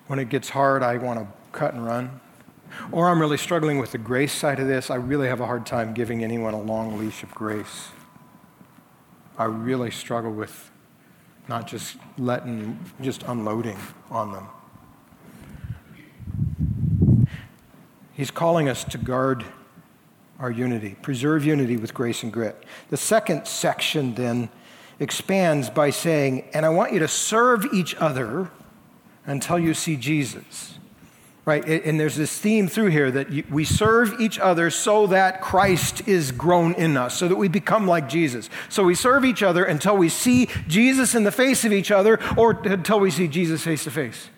[0.08, 1.28] When it gets hard, I want to
[1.58, 2.20] cut and run.
[2.92, 4.90] Or I'm really struggling with the grace side of this.
[4.90, 7.88] I really have a hard time giving anyone a long leash of grace.
[9.38, 10.72] I really struggle with
[11.48, 13.78] not just letting, just unloading
[14.10, 14.48] on them.
[18.14, 19.44] He's calling us to guard
[20.40, 22.64] our unity, preserve unity with grace and grit.
[22.90, 24.50] The second section then
[25.00, 28.50] expands by saying, and I want you to serve each other
[29.26, 30.75] until you see Jesus
[31.46, 31.64] right?
[31.68, 36.32] And there's this theme through here that we serve each other so that Christ is
[36.32, 38.50] grown in us, so that we become like Jesus.
[38.68, 42.20] So we serve each other until we see Jesus in the face of each other
[42.36, 44.30] or until we see Jesus face to face.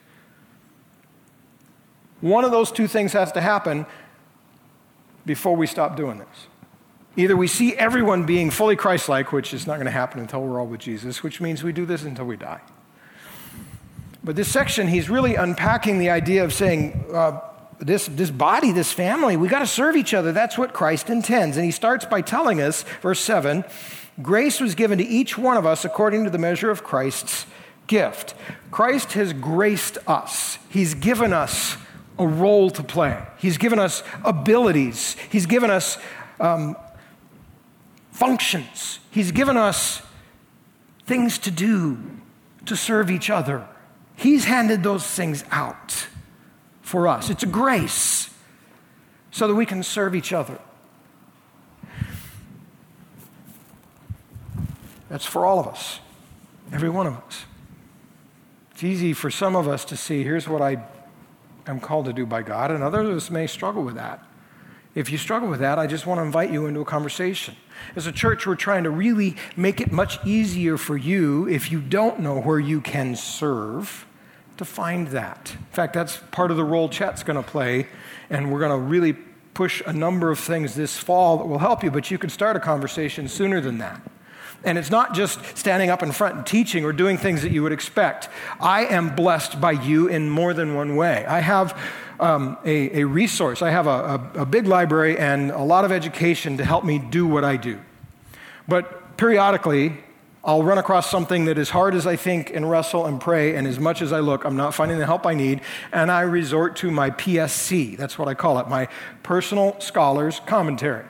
[2.20, 3.86] One of those two things has to happen
[5.26, 6.48] before we stop doing this.
[7.16, 10.42] Either we see everyone being fully Christ like, which is not going to happen until
[10.42, 12.62] we're all with Jesus, which means we do this until we die.
[14.28, 17.40] But this section, he's really unpacking the idea of saying, uh,
[17.80, 20.34] this, this body, this family, we got to serve each other.
[20.34, 21.56] That's what Christ intends.
[21.56, 23.64] And he starts by telling us, verse 7,
[24.22, 27.46] Grace was given to each one of us according to the measure of Christ's
[27.88, 28.36] gift.
[28.70, 31.78] Christ has graced us, He's given us
[32.20, 35.98] a role to play, He's given us abilities, He's given us
[36.42, 36.76] um,
[38.12, 40.02] functions, He's given us
[41.06, 41.98] things to do
[42.66, 43.66] to serve each other.
[44.18, 46.08] He's handed those things out
[46.82, 47.30] for us.
[47.30, 48.34] It's a grace
[49.30, 50.58] so that we can serve each other.
[55.08, 56.00] That's for all of us,
[56.74, 57.46] every one of us.
[58.72, 60.84] It's easy for some of us to see here's what I
[61.68, 64.24] am called to do by God, and others of us may struggle with that.
[64.96, 67.56] If you struggle with that, I just want to invite you into a conversation.
[67.96, 71.82] As a church, we're trying to really make it much easier for you if you
[71.82, 74.07] don't know where you can serve
[74.58, 75.54] to find that.
[75.58, 77.88] In fact, that's part of the role Chet's going to play,
[78.30, 79.14] and we're going to really
[79.54, 82.56] push a number of things this fall that will help you, but you can start
[82.56, 84.00] a conversation sooner than that.
[84.64, 87.64] And it's not just standing up in front and teaching or doing things that you
[87.64, 88.30] would expect.
[88.60, 91.26] I am blessed by you in more than one way.
[91.26, 91.80] I have
[92.20, 95.92] um, a, a, resource, I have a, a, a big library and a lot of
[95.92, 97.80] education to help me do what I do.
[98.68, 99.98] But periodically,
[100.48, 103.68] I'll run across something that, as hard as I think and wrestle and pray, and
[103.68, 105.60] as much as I look, I'm not finding the help I need,
[105.92, 107.98] and I resort to my PSC.
[107.98, 108.88] That's what I call it, my
[109.24, 111.04] personal scholar's commentary.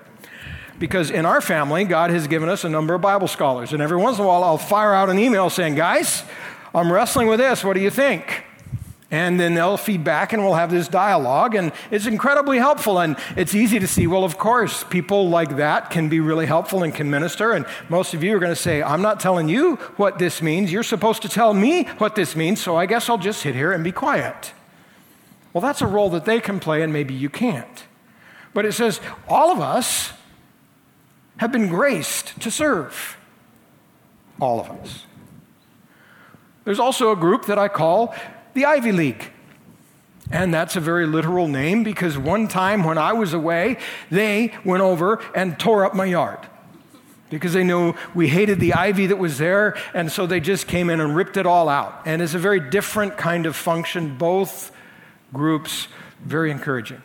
[0.79, 3.73] Because in our family, God has given us a number of Bible scholars.
[3.73, 6.23] And every once in a while, I'll fire out an email saying, Guys,
[6.73, 7.63] I'm wrestling with this.
[7.63, 8.43] What do you think?
[9.09, 11.55] And then they'll feed back and we'll have this dialogue.
[11.55, 12.99] And it's incredibly helpful.
[12.99, 16.83] And it's easy to see, well, of course, people like that can be really helpful
[16.83, 17.53] and can minister.
[17.53, 20.73] And most of you are going to say, I'm not telling you what this means.
[20.73, 22.61] You're supposed to tell me what this means.
[22.61, 24.51] So I guess I'll just sit here and be quiet.
[25.53, 27.85] Well, that's a role that they can play, and maybe you can't.
[28.53, 30.11] But it says, all of us
[31.37, 33.17] have been graced to serve.
[34.41, 35.05] All of us.
[36.65, 38.13] There's also a group that I call
[38.57, 39.31] the Ivy League.
[40.29, 43.77] And that's a very literal name because one time when I was away,
[44.11, 46.39] they went over and tore up my yard
[47.29, 50.89] because they knew we hated the ivy that was there, and so they just came
[50.89, 52.01] in and ripped it all out.
[52.05, 54.71] And it's a very different kind of function, both
[55.33, 55.87] groups
[56.25, 57.01] very encouraging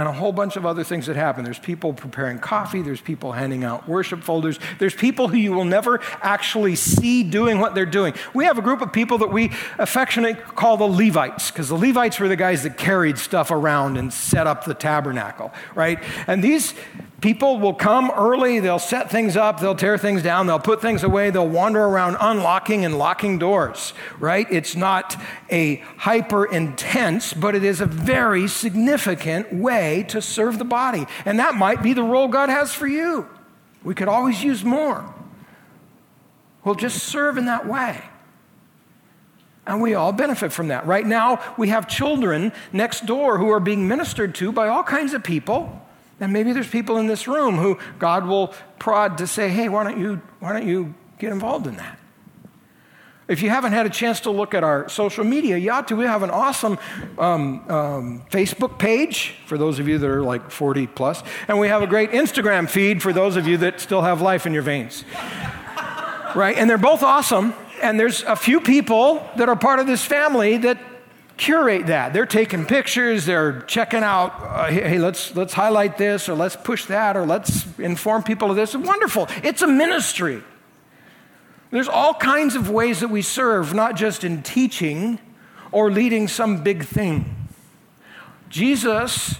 [0.00, 1.44] and a whole bunch of other things that happen.
[1.44, 5.66] There's people preparing coffee, there's people handing out worship folders, there's people who you will
[5.66, 8.14] never actually see doing what they're doing.
[8.32, 12.18] We have a group of people that we affectionately call the Levites, because the Levites
[12.18, 16.02] were the guys that carried stuff around and set up the tabernacle, right?
[16.26, 16.74] And these
[17.20, 21.02] People will come early, they'll set things up, they'll tear things down, they'll put things
[21.02, 24.46] away, they'll wander around unlocking and locking doors, right?
[24.50, 30.64] It's not a hyper intense, but it is a very significant way to serve the
[30.64, 31.06] body.
[31.26, 33.28] And that might be the role God has for you.
[33.84, 35.14] We could always use more.
[36.64, 38.02] We'll just serve in that way.
[39.66, 40.86] And we all benefit from that.
[40.86, 45.12] Right now, we have children next door who are being ministered to by all kinds
[45.12, 45.86] of people
[46.20, 49.84] and maybe there's people in this room who God will prod to say, hey, why
[49.84, 51.98] don't you, why don't you get involved in that?
[53.26, 55.94] If you haven't had a chance to look at our social media, you ought to.
[55.94, 56.78] We have an awesome
[57.16, 61.68] um, um, Facebook page for those of you that are like 40 plus, and we
[61.68, 64.62] have a great Instagram feed for those of you that still have life in your
[64.62, 65.04] veins.
[66.34, 66.56] right?
[66.56, 67.54] And they're both awesome.
[67.80, 70.78] And there's a few people that are part of this family that
[71.40, 72.12] curate that.
[72.12, 76.84] They're taking pictures, they're checking out, uh, hey, let's, let's highlight this, or let's push
[76.84, 78.76] that, or let's inform people of this.
[78.76, 79.26] Wonderful.
[79.42, 80.42] It's a ministry.
[81.70, 85.18] There's all kinds of ways that we serve, not just in teaching
[85.72, 87.36] or leading some big thing.
[88.50, 89.36] Jesus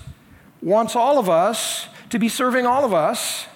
[0.63, 3.47] wants all of us to be serving all of us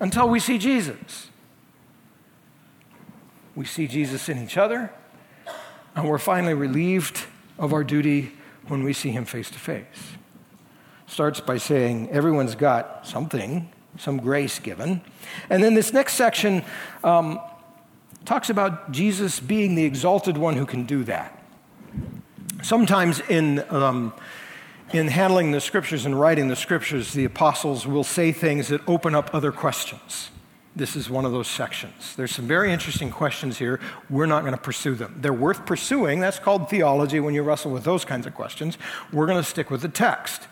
[0.00, 1.28] until we see Jesus.
[3.54, 4.92] We see Jesus in each other,
[5.94, 7.26] and we're finally relieved
[7.58, 8.32] of our duty
[8.68, 10.16] when we see him face to face.
[11.06, 15.02] Starts by saying everyone's got something, some grace given.
[15.50, 16.64] And then this next section
[17.04, 17.40] um,
[18.24, 21.38] talks about Jesus being the exalted one who can do that.
[22.62, 24.14] Sometimes in, um,
[24.92, 29.14] in handling the scriptures and writing the scriptures, the apostles will say things that open
[29.14, 30.30] up other questions.
[30.74, 32.16] This is one of those sections.
[32.16, 33.78] There's some very interesting questions here.
[34.08, 35.16] We're not going to pursue them.
[35.18, 36.20] They're worth pursuing.
[36.20, 38.78] That's called theology when you wrestle with those kinds of questions.
[39.12, 40.48] We're going to stick with the text.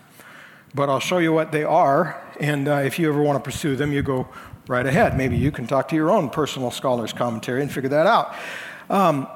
[0.75, 2.23] But I'll show you what they are.
[2.39, 4.29] And uh, if you ever want to pursue them, you go
[4.68, 5.16] right ahead.
[5.16, 8.35] Maybe you can talk to your own personal scholar's commentary and figure that out.
[8.91, 9.27] Um,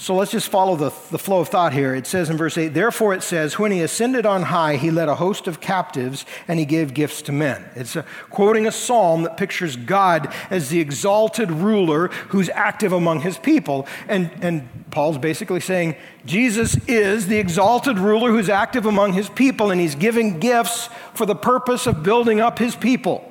[0.00, 1.94] So let's just follow the, the flow of thought here.
[1.94, 5.10] It says in verse 8, Therefore it says, When he ascended on high, he led
[5.10, 7.62] a host of captives and he gave gifts to men.
[7.74, 13.20] It's a, quoting a psalm that pictures God as the exalted ruler who's active among
[13.20, 13.86] his people.
[14.08, 19.70] And, and Paul's basically saying, Jesus is the exalted ruler who's active among his people
[19.70, 23.22] and he's giving gifts for the purpose of building up his people.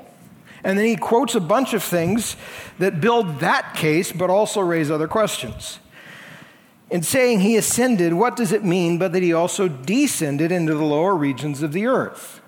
[0.63, 2.35] And then he quotes a bunch of things
[2.77, 5.79] that build that case but also raise other questions.
[6.89, 10.83] In saying he ascended, what does it mean but that he also descended into the
[10.83, 12.41] lower regions of the earth?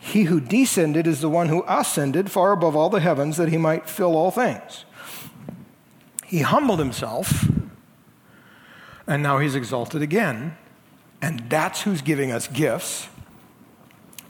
[0.00, 3.56] He who descended is the one who ascended far above all the heavens that he
[3.56, 4.84] might fill all things.
[6.26, 7.48] He humbled himself,
[9.06, 10.56] and now he's exalted again.
[11.20, 13.06] And that's who's giving us gifts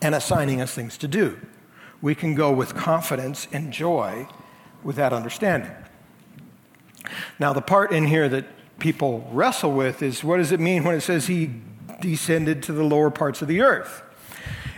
[0.02, 1.40] and assigning us things to do.
[2.02, 4.28] We can go with confidence and joy
[4.82, 5.70] with that understanding.
[7.38, 8.44] Now, the part in here that
[8.82, 11.48] people wrestle with is what does it mean when it says he
[12.00, 14.02] descended to the lower parts of the earth?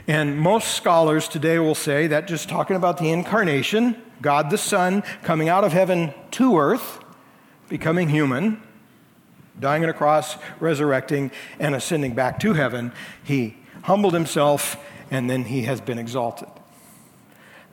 [0.06, 5.02] And most scholars today will say that just talking about the incarnation, God the Son
[5.22, 7.00] coming out of heaven to earth,
[7.70, 8.62] becoming human,
[9.58, 12.92] dying on a cross, resurrecting, and ascending back to heaven,
[13.24, 14.76] he humbled himself
[15.10, 16.48] and then he has been exalted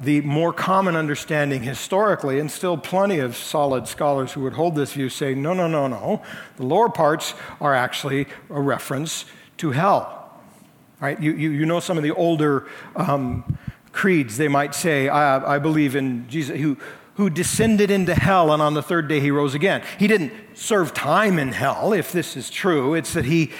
[0.01, 4.93] the more common understanding historically, and still plenty of solid scholars who would hold this
[4.93, 6.21] view say, no, no, no, no.
[6.57, 9.25] The lower parts are actually a reference
[9.57, 10.17] to hell.
[10.99, 11.19] Right?
[11.19, 13.57] You, you, you know some of the older um,
[13.91, 16.77] creeds, they might say, I, I believe in Jesus, who,
[17.15, 19.83] who descended into hell and on the third day he rose again.
[19.99, 22.95] He didn't serve time in hell, if this is true.
[22.95, 23.51] It's that he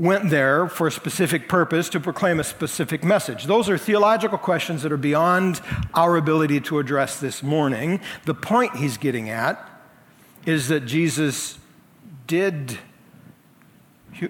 [0.00, 3.44] went there for a specific purpose to proclaim a specific message.
[3.44, 5.60] Those are theological questions that are beyond
[5.92, 8.00] our ability to address this morning.
[8.24, 9.62] The point he's getting at
[10.46, 11.58] is that Jesus
[12.26, 12.78] did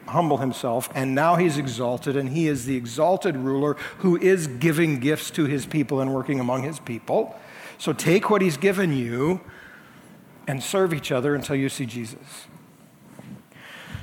[0.08, 4.98] humble himself, and now he's exalted, and he is the exalted ruler who is giving
[4.98, 7.38] gifts to his people and working among his people.
[7.78, 9.40] So take what he's given you
[10.48, 12.48] and serve each other until you see Jesus.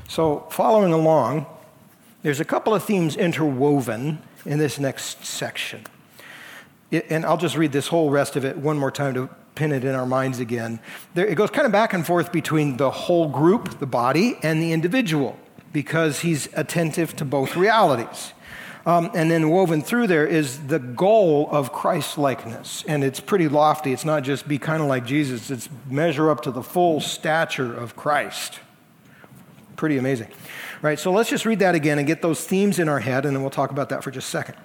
[0.07, 1.45] So, following along,
[2.23, 5.83] there's a couple of themes interwoven in this next section.
[6.89, 9.71] It, and I'll just read this whole rest of it one more time to pin
[9.71, 10.79] it in our minds again.
[11.13, 14.61] There, it goes kind of back and forth between the whole group, the body, and
[14.61, 15.37] the individual,
[15.73, 18.33] because he's attentive to both realities.
[18.85, 22.85] Um, and then woven through there is the goal of Christ likeness.
[22.87, 23.91] And it's pretty lofty.
[23.91, 27.73] It's not just be kind of like Jesus, it's measure up to the full stature
[27.73, 28.61] of Christ.
[29.77, 30.27] Pretty amazing.
[30.81, 33.35] Right, so let's just read that again and get those themes in our head, and
[33.35, 34.57] then we'll talk about that for just a second.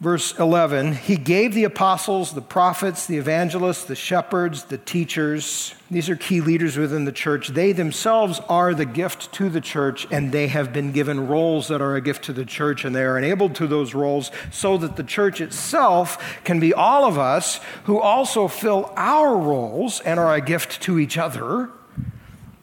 [0.00, 5.74] Verse 11, he gave the apostles, the prophets, the evangelists, the shepherds, the teachers.
[5.90, 7.48] These are key leaders within the church.
[7.48, 11.80] They themselves are the gift to the church, and they have been given roles that
[11.80, 14.94] are a gift to the church, and they are enabled to those roles so that
[14.94, 20.34] the church itself can be all of us who also fill our roles and are
[20.34, 21.70] a gift to each other.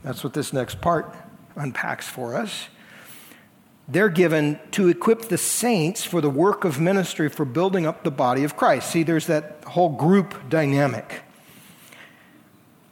[0.05, 1.11] That's what this next part
[1.55, 2.67] unpacks for us.
[3.87, 8.11] They're given to equip the saints for the work of ministry for building up the
[8.11, 8.91] body of Christ.
[8.91, 11.21] See, there's that whole group dynamic.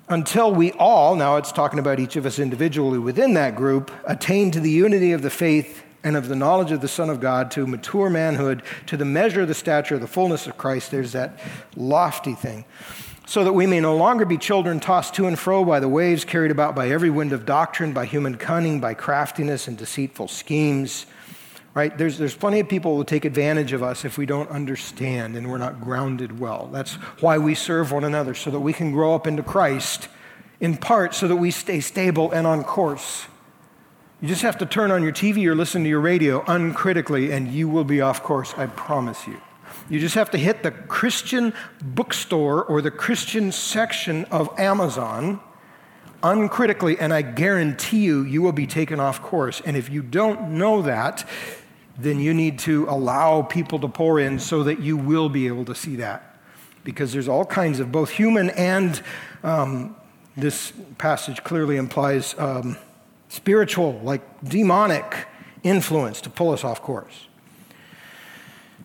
[0.10, 4.50] Until we all, now it's talking about each of us individually within that group, attain
[4.50, 7.52] to the unity of the faith and of the knowledge of the Son of God,
[7.52, 10.90] to mature manhood, to the measure of the stature of the fullness of Christ.
[10.90, 11.40] There's that
[11.76, 12.66] lofty thing
[13.26, 16.26] so that we may no longer be children tossed to and fro by the waves,
[16.26, 21.06] carried about by every wind of doctrine, by human cunning, by craftiness and deceitful schemes.
[21.74, 21.98] Right?
[21.98, 25.36] There's, there's plenty of people who will take advantage of us if we don't understand
[25.36, 26.70] and we're not grounded well.
[26.72, 30.08] That's why we serve one another, so that we can grow up into Christ,
[30.60, 33.26] in part so that we stay stable and on course.
[34.22, 37.48] You just have to turn on your TV or listen to your radio uncritically, and
[37.48, 39.42] you will be off course, I promise you.
[39.90, 45.40] You just have to hit the Christian bookstore or the Christian section of Amazon
[46.24, 49.62] uncritically, and I guarantee you, you will be taken off course.
[49.66, 51.28] And if you don't know that,
[51.98, 55.66] then you need to allow people to pour in so that you will be able
[55.66, 56.40] to see that.
[56.84, 59.02] Because there's all kinds of both human and
[59.44, 59.96] um,
[60.36, 62.78] this passage clearly implies um,
[63.30, 65.28] spiritual, like demonic
[65.62, 67.28] influence to pull us off course.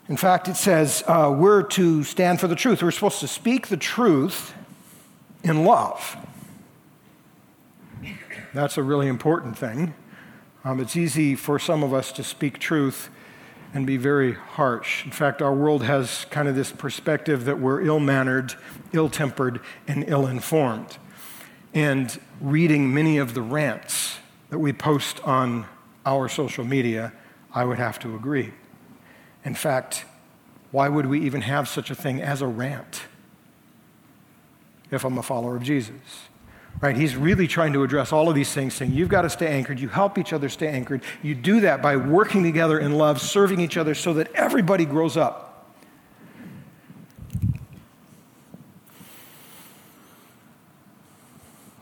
[0.08, 2.82] In fact, it says uh, we're to stand for the truth.
[2.82, 4.54] We're supposed to speak the truth
[5.44, 6.16] in love.
[8.54, 9.94] That's a really important thing.
[10.64, 13.10] Um, it's easy for some of us to speak truth
[13.74, 15.04] and be very harsh.
[15.04, 18.54] In fact, our world has kind of this perspective that we're ill mannered,
[18.94, 20.96] ill tempered, and ill informed.
[21.74, 24.18] and reading many of the rants
[24.50, 25.66] that we post on
[26.06, 27.12] our social media,
[27.52, 28.52] I would have to agree.
[29.48, 30.04] In fact,
[30.72, 33.04] why would we even have such a thing as a rant
[34.90, 35.94] if I'm a follower of Jesus?
[36.82, 36.94] Right?
[36.94, 39.80] He's really trying to address all of these things, saying you've got to stay anchored.
[39.80, 41.02] You help each other stay anchored.
[41.22, 45.16] You do that by working together in love, serving each other so that everybody grows
[45.16, 45.47] up.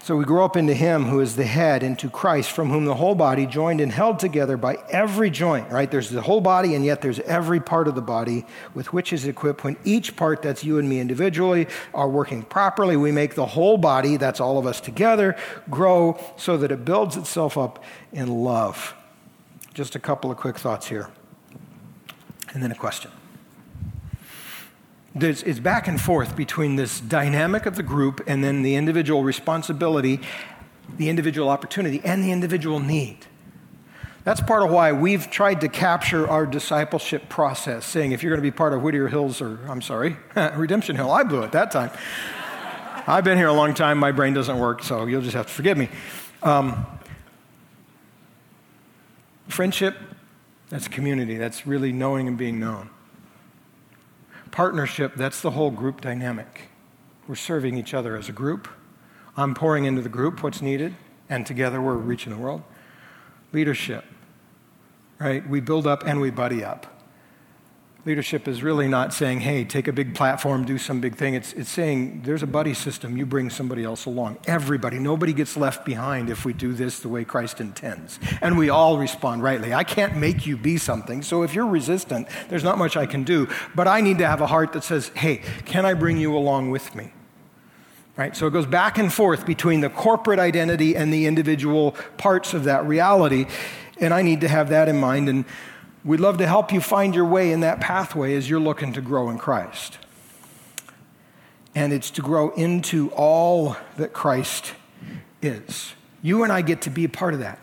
[0.06, 2.94] So we grow up into Him who is the head, into Christ, from whom the
[2.94, 5.90] whole body, joined and held together by every joint, right?
[5.90, 9.26] There's the whole body, and yet there's every part of the body with which is
[9.26, 9.64] equipped.
[9.64, 13.78] When each part, that's you and me individually, are working properly, we make the whole
[13.78, 15.34] body, that's all of us together,
[15.70, 17.82] grow so that it builds itself up
[18.12, 18.94] in love.
[19.74, 21.10] Just a couple of quick thoughts here,
[22.54, 23.10] and then a question
[25.16, 29.24] there's, it's back and forth between this dynamic of the group and then the individual
[29.24, 30.20] responsibility,
[30.96, 33.26] the individual opportunity, and the individual need.
[34.24, 38.42] That's part of why we've tried to capture our discipleship process, saying if you're going
[38.42, 40.16] to be part of Whittier Hills, or I'm sorry,
[40.54, 41.90] Redemption Hill, I blew it that time.
[43.06, 45.52] I've been here a long time, my brain doesn't work, so you'll just have to
[45.52, 45.88] forgive me.
[46.42, 46.84] Um,
[49.48, 49.96] friendship,
[50.68, 52.90] that's community, that's really knowing and being known.
[54.56, 56.70] Partnership, that's the whole group dynamic.
[57.28, 58.68] We're serving each other as a group.
[59.36, 60.96] I'm pouring into the group what's needed,
[61.28, 62.62] and together we're reaching the world.
[63.52, 64.06] Leadership,
[65.18, 65.46] right?
[65.46, 66.95] We build up and we buddy up.
[68.06, 71.34] Leadership is really not saying, hey, take a big platform, do some big thing.
[71.34, 74.38] It's, it's saying there's a buddy system, you bring somebody else along.
[74.46, 78.20] Everybody, nobody gets left behind if we do this the way Christ intends.
[78.40, 79.74] And we all respond rightly.
[79.74, 83.24] I can't make you be something, so if you're resistant, there's not much I can
[83.24, 83.48] do.
[83.74, 86.70] But I need to have a heart that says, hey, can I bring you along
[86.70, 87.10] with me?
[88.16, 88.36] Right?
[88.36, 92.62] So it goes back and forth between the corporate identity and the individual parts of
[92.64, 93.46] that reality.
[93.98, 95.28] And I need to have that in mind.
[95.28, 95.44] And
[96.06, 99.00] We'd love to help you find your way in that pathway as you're looking to
[99.00, 99.98] grow in Christ.
[101.74, 104.74] And it's to grow into all that Christ
[105.42, 105.94] is.
[106.22, 107.58] You and I get to be a part of that.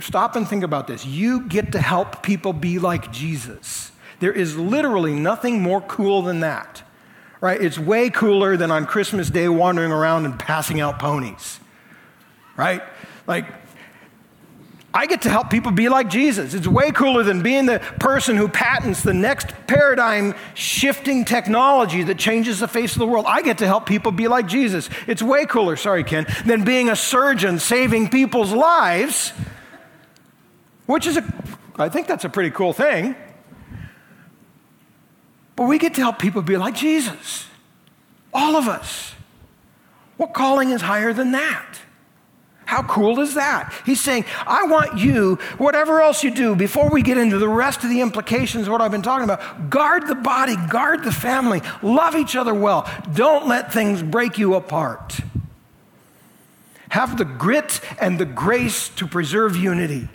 [0.00, 1.06] Stop and think about this.
[1.06, 3.92] You get to help people be like Jesus.
[4.20, 6.82] There is literally nothing more cool than that,
[7.40, 7.60] right?
[7.60, 11.60] It's way cooler than on Christmas Day wandering around and passing out ponies,
[12.56, 12.82] right?
[13.26, 13.46] Like,
[14.96, 16.54] I get to help people be like Jesus.
[16.54, 22.16] It's way cooler than being the person who patents the next paradigm shifting technology that
[22.18, 23.26] changes the face of the world.
[23.28, 24.88] I get to help people be like Jesus.
[25.06, 29.34] It's way cooler, sorry, Ken, than being a surgeon saving people's lives,
[30.86, 31.34] which is a,
[31.76, 33.14] I think that's a pretty cool thing.
[35.56, 37.46] But we get to help people be like Jesus.
[38.32, 39.12] All of us.
[40.16, 41.80] What calling is higher than that?
[42.66, 43.72] How cool is that?
[43.86, 47.84] He's saying, I want you, whatever else you do, before we get into the rest
[47.84, 51.62] of the implications of what I've been talking about, guard the body, guard the family,
[51.80, 52.90] love each other well.
[53.14, 55.20] Don't let things break you apart.
[56.88, 60.08] Have the grit and the grace to preserve unity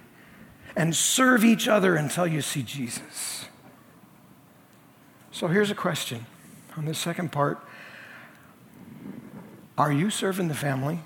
[0.76, 3.46] and serve each other until you see Jesus.
[5.32, 6.26] So here's a question
[6.76, 7.66] on the second part
[9.78, 11.00] Are you serving the family?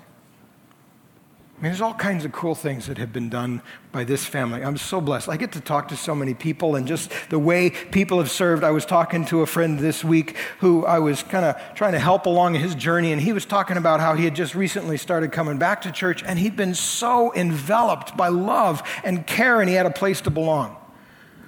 [1.58, 4.62] I mean, there's all kinds of cool things that have been done by this family.
[4.62, 5.30] I'm so blessed.
[5.30, 8.62] I get to talk to so many people and just the way people have served.
[8.62, 11.98] I was talking to a friend this week who I was kind of trying to
[11.98, 15.32] help along his journey, and he was talking about how he had just recently started
[15.32, 19.76] coming back to church, and he'd been so enveloped by love and care, and he
[19.76, 20.76] had a place to belong.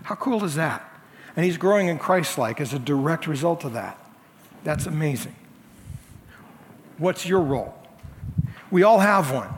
[0.04, 0.90] How cool is that?
[1.36, 4.02] And he's growing in Christ like as a direct result of that.
[4.64, 5.36] That's amazing.
[6.96, 7.74] What's your role?
[8.70, 9.50] We all have one.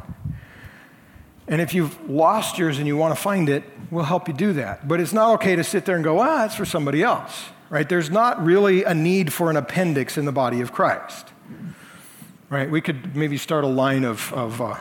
[1.51, 4.53] And if you've lost yours and you want to find it, we'll help you do
[4.53, 4.87] that.
[4.87, 7.89] But it's not okay to sit there and go, ah, it's for somebody else, right?
[7.89, 11.27] There's not really a need for an appendix in the body of Christ,
[12.51, 12.71] right?
[12.71, 14.77] We could maybe start a line of, of uh,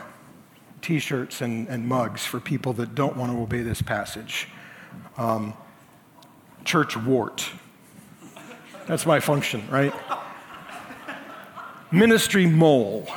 [0.80, 4.46] t shirts and, and mugs for people that don't want to obey this passage.
[5.18, 5.54] Um,
[6.64, 7.50] church wart.
[8.86, 9.92] That's my function, right?
[11.90, 13.08] Ministry mole.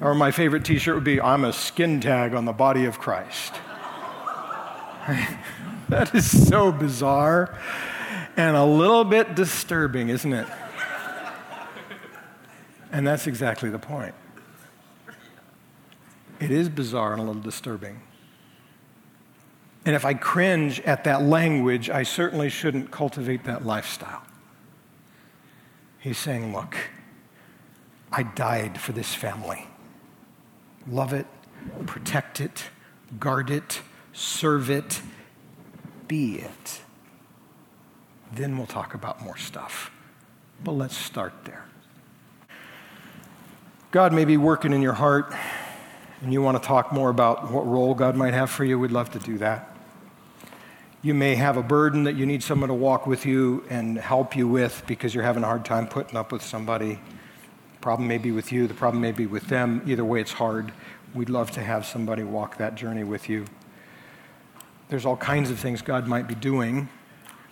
[0.00, 2.98] Or my favorite t shirt would be, I'm a skin tag on the body of
[2.98, 3.54] Christ.
[5.88, 7.58] that is so bizarre
[8.36, 10.46] and a little bit disturbing, isn't it?
[12.92, 14.14] And that's exactly the point.
[16.40, 18.00] It is bizarre and a little disturbing.
[19.84, 24.22] And if I cringe at that language, I certainly shouldn't cultivate that lifestyle.
[25.98, 26.76] He's saying, look,
[28.10, 29.69] I died for this family.
[30.88, 31.26] Love it,
[31.86, 32.64] protect it,
[33.18, 33.80] guard it,
[34.12, 35.02] serve it,
[36.08, 36.80] be it.
[38.32, 39.90] Then we'll talk about more stuff.
[40.62, 41.64] But let's start there.
[43.90, 45.34] God may be working in your heart
[46.22, 48.90] and you want to talk more about what role God might have for you, we'd
[48.90, 49.74] love to do that.
[51.02, 54.36] You may have a burden that you need someone to walk with you and help
[54.36, 57.00] you with because you're having a hard time putting up with somebody.
[57.80, 59.82] Problem may be with you, the problem may be with them.
[59.86, 60.72] Either way, it's hard.
[61.14, 63.46] We'd love to have somebody walk that journey with you.
[64.88, 66.88] There's all kinds of things God might be doing.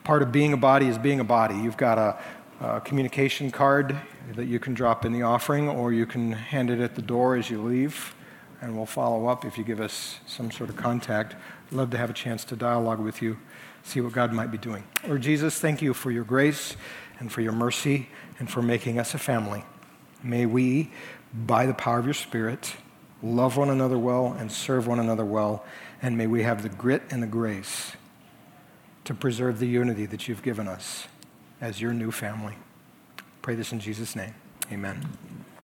[0.05, 1.55] Part of being a body is being a body.
[1.57, 2.19] You've got a,
[2.65, 3.97] a communication card
[4.35, 7.37] that you can drop in the offering, or you can hand it at the door
[7.37, 8.15] as you leave
[8.61, 11.37] and we'll follow up if you give us some sort of contact.
[11.71, 13.39] Love to have a chance to dialogue with you,
[13.83, 14.85] see what God might be doing.
[15.07, 16.77] Lord Jesus, thank you for your grace
[17.19, 18.09] and for your mercy
[18.39, 19.65] and for making us a family.
[20.23, 20.91] May we,
[21.33, 22.75] by the power of your Spirit,
[23.23, 25.65] love one another well and serve one another well,
[26.03, 27.93] and may we have the grit and the grace
[29.05, 31.07] to preserve the unity that you've given us
[31.61, 32.55] as your new family.
[33.43, 34.35] Pray this in Jesus' name.
[34.71, 35.09] Amen.